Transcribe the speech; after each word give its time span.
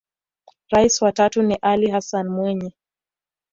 Rais 0.71 1.01
wa 1.01 1.11
tatu 1.11 1.41
ni 1.41 1.55
Ally 1.55 1.91
Hassan 1.91 2.27
Mwinyi 2.29 2.73